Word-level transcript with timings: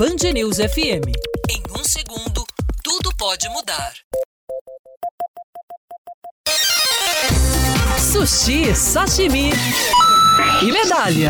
Band 0.00 0.32
News 0.32 0.56
FM. 0.56 1.04
Em 1.50 1.62
um 1.78 1.84
segundo, 1.84 2.42
tudo 2.82 3.14
pode 3.18 3.46
mudar. 3.50 3.92
Sushi, 7.98 8.74
sashimi 8.74 9.50
e 10.62 10.72
medalha. 10.72 11.28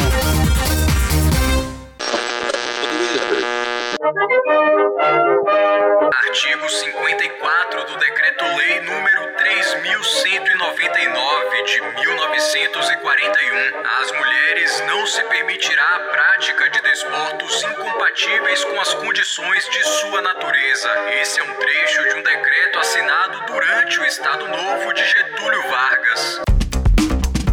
Artigo 6.12 6.68
54 6.68 7.86
do 7.86 7.96
Decreto-Lei 7.98 8.82
número 8.82 9.36
3199 9.36 11.29
de 11.64 11.80
1941. 11.80 13.82
Às 14.00 14.12
mulheres 14.12 14.82
não 14.86 15.06
se 15.06 15.22
permitirá 15.24 15.96
a 15.96 16.00
prática 16.10 16.70
de 16.70 16.80
desportos 16.80 17.62
incompatíveis 17.62 18.64
com 18.64 18.80
as 18.80 18.94
condições 18.94 19.68
de 19.68 19.84
sua 19.84 20.22
natureza. 20.22 20.88
Esse 21.20 21.40
é 21.40 21.42
um 21.42 21.54
trecho 21.54 22.08
de 22.08 22.14
um 22.14 22.22
decreto 22.22 22.78
assinado 22.78 23.44
durante 23.46 24.00
o 24.00 24.04
Estado 24.04 24.48
Novo 24.48 24.94
de 24.94 25.04
Getúlio 25.04 25.62
Vargas. 25.68 26.40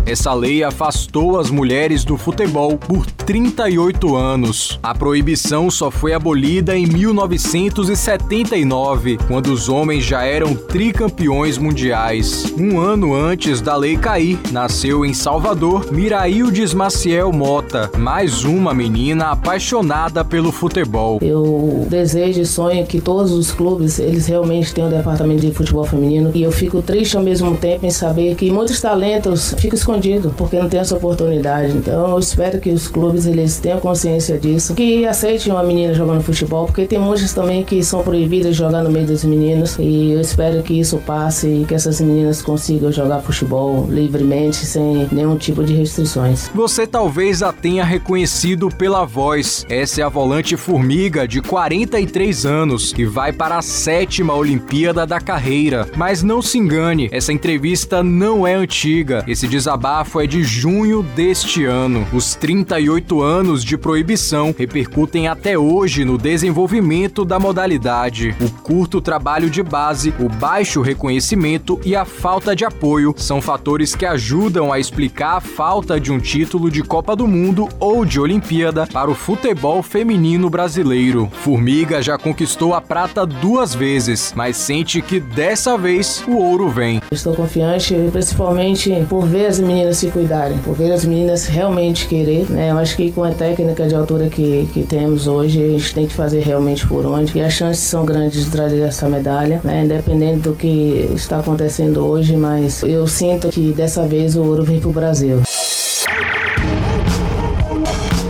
Essa 0.06 0.34
lei 0.34 0.64
afastou 0.64 1.38
as 1.38 1.50
mulheres 1.50 2.06
do 2.06 2.18
futebol 2.18 2.78
por 2.78 3.06
38 3.27 4.16
anos. 4.16 4.80
A 4.81 4.95
proibição 4.95 5.70
só 5.70 5.91
foi 5.91 6.13
abolida 6.13 6.77
em 6.77 6.88
1979, 6.88 9.17
quando 9.27 9.48
os 9.48 9.67
homens 9.67 10.05
já 10.05 10.23
eram 10.23 10.55
tricampeões 10.55 11.58
mundiais. 11.58 12.45
Um 12.58 12.80
ano 12.80 13.13
antes 13.13 13.59
da 13.59 13.76
lei 13.76 13.98
cair, 13.98 14.40
nasceu 14.50 15.05
em 15.05 15.13
Salvador 15.13 15.91
Miraildes 15.91 16.73
Maciel 16.73 17.34
Mota, 17.34 17.91
mais 17.98 18.45
uma 18.45 18.73
menina 18.73 19.26
apaixonada 19.26 20.23
pelo 20.23 20.53
futebol. 20.53 21.20
Eu 21.22 21.86
desejo 21.89 22.39
e 22.39 22.45
sonho 22.45 22.86
que 22.86 23.02
todos 23.02 23.34
os 23.34 23.52
clubes 23.52 24.00
eles 24.00 24.25
realmente 24.25 24.73
tenham 24.73 24.89
um 24.89 24.94
departamento 24.94 25.41
de 25.41 25.52
futebol 25.52 25.84
feminino 25.84 26.31
e 26.34 26.44
eu 26.44 26.52
fico 26.52 26.81
triste 26.81 27.17
ao 27.17 27.23
mesmo 27.23 27.58
tempo 27.58 27.86
em 27.86 27.91
saber 27.91 28.36
que 28.36 28.50
muitos 28.50 28.80
talentos 28.80 29.53
ficam 29.58 29.75
escondidos 29.75 29.97
escondido, 29.97 30.34
porque 30.38 30.59
não 30.59 30.69
tem 30.69 30.80
essa 30.80 30.95
oportunidade. 30.95 31.75
Então 31.75 32.12
eu 32.12 32.19
espero 32.19 32.59
que 32.59 32.69
os 32.69 32.88
clubes 32.88 33.17
eles 33.26 33.60
tenham 33.60 33.80
consciência 33.80 34.38
disso, 34.38 34.73
que 34.76 35.06
aceitem 35.06 35.52
uma 35.52 35.64
menina 35.64 35.94
jogando 35.94 36.22
futebol, 36.22 36.66
porque 36.66 36.86
tem 36.86 37.00
muitas 37.00 37.34
também 37.34 37.64
que 37.64 37.84
são 37.84 38.04
proibidas 38.04 38.52
de 38.52 38.58
jogar 38.58 38.84
no 38.84 38.92
meio 38.92 39.08
dos 39.08 39.24
meninos. 39.24 39.78
E 39.80 40.12
eu 40.12 40.22
espero 40.22 40.62
que 40.64 40.80
isso 40.80 40.98
passe 41.06 41.48
e 41.48 41.66
que 41.66 41.74
essas 41.74 42.02
meninas 42.02 42.42
consigam 42.42 42.92
jogar 42.92 43.22
futebol 43.22 43.88
livremente, 43.90 44.58
sem 44.58 45.08
nenhum 45.12 45.38
tipo 45.38 45.64
de 45.64 45.74
restrições. 45.74 46.50
Você 46.54 46.86
talvez 46.86 47.42
a 47.42 47.54
tenha 47.54 47.84
reconhecido 47.84 48.70
pela 48.70 49.06
voz. 49.06 49.66
Essa 49.70 50.02
é 50.02 50.04
a 50.04 50.09
volante 50.09 50.58
Formiga, 50.58 51.28
de 51.28 51.42
43 51.42 52.46
anos, 52.46 52.92
que 52.94 53.06
vai 53.06 53.31
para 53.31 53.58
a 53.58 53.62
sétima 53.62 54.34
Olimpíada 54.34 55.06
da 55.06 55.20
carreira. 55.20 55.88
Mas 55.96 56.24
não 56.24 56.42
se 56.42 56.58
engane, 56.58 57.09
essa 57.12 57.31
entrevista 57.31 58.04
não 58.04 58.46
é 58.46 58.54
antiga. 58.54 59.24
Esse 59.28 59.48
desabafo 59.48 60.20
é 60.20 60.28
de 60.28 60.44
junho 60.44 61.04
deste 61.16 61.66
ano. 61.66 62.08
Os 62.12 62.36
38 62.36 63.06
anos 63.22 63.63
de 63.63 63.77
proibição 63.77 64.53
repercutem 64.58 65.27
até 65.27 65.58
hoje 65.58 66.03
no 66.03 66.17
desenvolvimento 66.17 67.23
da 67.23 67.39
modalidade. 67.39 68.36
O 68.41 68.50
curto 68.61 69.02
trabalho 69.02 69.50
de 69.50 69.63
base, 69.63 70.13
o 70.19 70.30
baixo 70.30 70.81
reconhecimento 70.81 71.80
e 71.85 71.95
a 71.95 72.05
falta 72.05 72.55
de 72.55 72.66
apoio 72.66 73.13
são 73.17 73.41
fatores 73.41 73.95
que 73.95 74.05
ajudam 74.05 74.72
a 74.72 74.80
explicar 74.80 75.38
a 75.38 75.41
falta 75.41 76.00
de 76.00 76.11
um 76.11 76.19
título 76.19 76.69
de 76.69 76.83
Copa 76.83 77.16
do 77.16 77.28
Mundo 77.28 77.67
ou 77.80 78.05
de 78.05 78.19
Olimpíada 78.19 78.85
para 78.88 79.09
o 79.09 79.16
futebol 79.16 79.81
feminino 79.81 80.50
brasileiro. 80.50 81.30
Formiga 81.44 82.02
já 82.02 82.17
conquistou 82.17 82.73
a 82.73 82.81
prata 82.81 83.25
duas 83.25 83.73
vezes, 83.73 84.33
mas 84.35 84.58
sente 84.58 85.02
que 85.02 85.19
dessa 85.19 85.78
vez 85.78 86.23
o 86.28 86.38
ouro 86.38 86.69
vem. 86.69 87.01
Estou 87.09 87.34
confiante, 87.34 87.95
principalmente 88.12 89.06
por 89.09 89.25
ver 89.25 89.45
as 89.45 89.59
meninas 89.59 89.97
se 89.97 90.07
cuidarem, 90.07 90.57
porque 90.59 90.84
as 90.84 91.06
meninas 91.06 91.45
realmente 91.45 92.07
querer, 92.07 92.50
né? 92.50 92.72
Eu 92.72 92.78
acho 92.78 92.97
que 92.97 93.12
com 93.12 93.23
a 93.23 93.31
técnica 93.31 93.88
de 93.88 93.95
altura 93.95 94.28
que, 94.29 94.68
que 94.73 94.84
temos 94.84 95.25
hoje, 95.25 95.63
a 95.63 95.67
gente 95.69 95.94
tem 95.94 96.06
que 96.06 96.13
fazer 96.13 96.41
realmente 96.41 96.85
por 96.85 97.06
onde. 97.06 97.38
E 97.38 97.41
as 97.41 97.53
chances 97.53 97.84
são 97.84 98.06
grandes 98.06 98.46
de 98.46 98.51
trazer 98.51 98.81
essa 98.81 99.07
medalha, 99.07 99.62
né? 99.63 99.85
Independente 99.85 100.41
do 100.41 100.53
que 100.53 101.09
está 101.16 101.40
acontecendo 101.40 102.06
hoje, 102.06 102.35
mas 102.35 102.84
eu 102.84 103.07
sinto 103.07 103.50
que 103.50 103.72
dessa 103.72 104.06
vez 104.06 104.35
o 104.35 104.44
ouro 104.44 104.63
vem 104.63 104.79
pro 104.79 104.91
Brasil. 104.91 105.41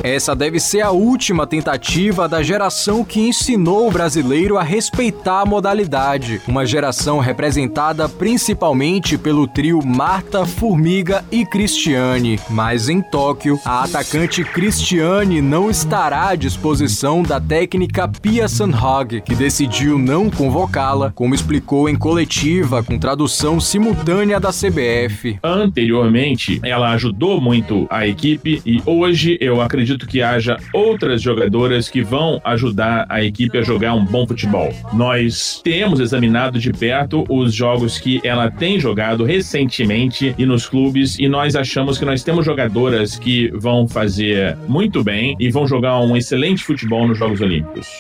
Essa 0.04 0.36
deve 0.36 0.60
ser 0.60 0.82
a 0.82 0.92
última 0.92 1.48
tentativa 1.48 2.28
da 2.28 2.44
geração 2.44 3.04
que 3.04 3.20
ensinou 3.20 3.88
o 3.88 3.92
brasileiro 3.92 4.58
a 4.58 4.64
respeitar 4.64 5.42
a 5.42 5.46
modalidade. 5.46 6.42
Uma 6.48 6.66
geração 6.66 7.20
representada 7.20 8.08
principalmente 8.08 9.18
pelo 9.18 9.48
trio 9.48 9.86
Marta, 9.86 10.46
Formiga 10.46 11.26
e 11.32 11.46
Cristiane. 11.46 12.40
Mas 12.50 12.90
em 12.90 13.02
Tóquio, 13.02 13.60
a 13.66 13.84
atacante 13.84 14.44
Cristiane 14.44 15.42
não 15.42 15.70
estará 15.70 16.30
à 16.30 16.36
disposição 16.36 17.24
da 17.24 17.40
técnica 17.40 18.08
Pia 18.08 18.48
Sandhag, 18.48 19.22
que 19.22 19.36
decidiu 19.36 19.98
não 19.98 20.30
convocá-la, 20.30 21.12
como 21.12 21.36
explicou 21.36 21.90
em 21.90 21.96
coletiva 21.96 22.84
com 22.84 23.00
tradução 23.00 23.60
simultânea 23.60 24.40
da 24.40 24.50
CBF. 24.50 25.40
Anteriormente, 25.44 26.60
ela 26.64 26.92
ajudou 26.92 27.42
muito 27.42 27.88
a 27.90 28.08
equipe 28.08 28.62
e 28.66 28.82
hoje 28.86 29.38
eu 29.42 29.62
acredito 29.62 29.97
acredito 29.98 30.08
que 30.08 30.22
haja 30.22 30.58
outras 30.72 31.22
jogadoras 31.22 31.90
que 31.90 32.04
vão 32.04 32.40
ajudar 32.44 33.06
a 33.10 33.24
equipe 33.24 33.58
a 33.58 33.64
jogar 33.64 33.96
um 33.96 34.06
bom 34.06 34.28
futebol. 34.28 34.72
Nós 34.94 35.60
temos 35.64 36.00
examinado 36.00 36.60
de 36.60 36.72
perto 36.72 37.26
os 37.28 37.54
jogos 37.54 37.98
que 37.98 38.22
ela 38.24 38.52
tem 38.52 38.80
jogado 38.80 39.24
recentemente 39.24 40.36
e 40.38 40.46
nos 40.46 40.68
clubes 40.68 41.18
e 41.18 41.28
nós 41.28 41.56
achamos 41.56 41.98
que 41.98 42.06
nós 42.06 42.24
temos 42.24 42.46
jogadoras 42.46 43.18
que 43.18 43.50
vão 43.56 43.88
fazer 43.88 44.56
muito 44.68 45.04
bem 45.04 45.36
e 45.40 45.50
vão 45.50 45.68
jogar 45.68 46.00
um 46.00 46.16
excelente 46.16 46.64
futebol 46.64 47.08
nos 47.08 47.18
Jogos 47.18 47.42
Olímpicos. 47.42 47.98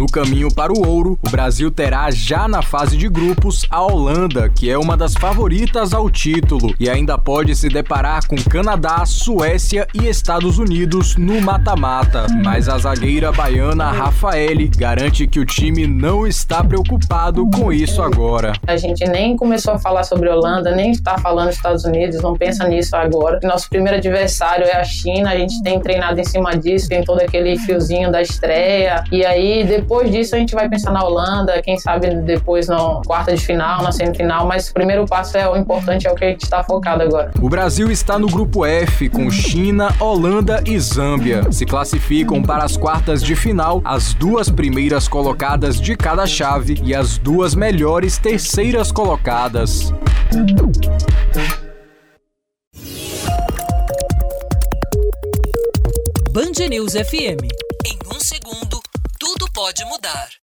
No 0.00 0.06
caminho 0.06 0.48
para 0.50 0.72
o 0.72 0.88
ouro, 0.88 1.18
o 1.22 1.28
Brasil 1.28 1.70
terá 1.70 2.10
já 2.10 2.48
na 2.48 2.62
fase 2.62 2.96
de 2.96 3.06
grupos 3.06 3.66
a 3.68 3.82
Holanda, 3.82 4.48
que 4.48 4.70
é 4.70 4.78
uma 4.78 4.96
das 4.96 5.12
favoritas 5.12 5.92
ao 5.92 6.08
título, 6.08 6.74
e 6.80 6.88
ainda 6.88 7.18
pode 7.18 7.54
se 7.54 7.68
deparar 7.68 8.26
com 8.26 8.34
Canadá, 8.36 9.04
Suécia 9.04 9.86
e 9.92 10.08
Estados 10.08 10.58
Unidos 10.58 11.16
no 11.16 11.38
mata-mata. 11.42 12.28
Mas 12.42 12.66
a 12.66 12.78
zagueira 12.78 13.30
baiana 13.30 13.92
Rafaele 13.92 14.68
garante 14.68 15.26
que 15.26 15.38
o 15.38 15.44
time 15.44 15.86
não 15.86 16.26
está 16.26 16.64
preocupado 16.64 17.46
com 17.50 17.70
isso 17.70 18.00
agora. 18.00 18.54
A 18.66 18.78
gente 18.78 19.04
nem 19.04 19.36
começou 19.36 19.74
a 19.74 19.78
falar 19.78 20.04
sobre 20.04 20.30
Holanda, 20.30 20.74
nem 20.74 20.92
está 20.92 21.18
falando 21.18 21.50
Estados 21.50 21.84
Unidos, 21.84 22.22
não 22.22 22.32
pensa 22.32 22.66
nisso 22.66 22.96
agora. 22.96 23.38
Nosso 23.42 23.68
primeiro 23.68 23.98
adversário 23.98 24.64
é 24.64 24.76
a 24.76 24.84
China, 24.84 25.30
a 25.30 25.36
gente 25.36 25.62
tem 25.62 25.78
treinado 25.78 26.18
em 26.18 26.24
cima 26.24 26.56
disso, 26.56 26.88
tem 26.88 27.04
todo 27.04 27.20
aquele 27.20 27.58
fiozinho 27.58 28.10
da 28.10 28.22
estreia, 28.22 29.04
e 29.12 29.26
aí 29.26 29.62
depois 29.90 30.08
disso, 30.12 30.36
a 30.36 30.38
gente 30.38 30.54
vai 30.54 30.68
pensar 30.68 30.92
na 30.92 31.02
Holanda, 31.02 31.60
quem 31.62 31.76
sabe 31.76 32.14
depois 32.22 32.68
na 32.68 33.02
quarta 33.04 33.34
de 33.34 33.44
final, 33.44 33.82
na 33.82 33.90
semifinal, 33.90 34.46
mas 34.46 34.68
o 34.68 34.72
primeiro 34.72 35.04
passo 35.04 35.36
é 35.36 35.50
o 35.50 35.56
importante, 35.56 36.06
é 36.06 36.12
o 36.12 36.14
que 36.14 36.24
a 36.24 36.28
gente 36.28 36.44
está 36.44 36.62
focado 36.62 37.02
agora. 37.02 37.32
O 37.42 37.48
Brasil 37.48 37.90
está 37.90 38.16
no 38.16 38.28
grupo 38.28 38.64
F 38.64 39.08
com 39.08 39.28
China, 39.32 39.92
Holanda 39.98 40.62
e 40.64 40.78
Zâmbia. 40.78 41.50
Se 41.50 41.66
classificam 41.66 42.40
para 42.40 42.62
as 42.62 42.76
quartas 42.76 43.20
de 43.20 43.34
final 43.34 43.82
as 43.84 44.14
duas 44.14 44.48
primeiras 44.48 45.08
colocadas 45.08 45.80
de 45.80 45.96
cada 45.96 46.24
chave 46.24 46.80
e 46.84 46.94
as 46.94 47.18
duas 47.18 47.56
melhores 47.56 48.16
terceiras 48.16 48.92
colocadas. 48.92 49.92
Band 56.30 56.68
News 56.68 56.92
FM. 56.92 57.42
Em 57.84 57.98
um 58.14 58.20
segundo 58.20 58.79
pode 59.60 59.84
mudar. 59.84 60.39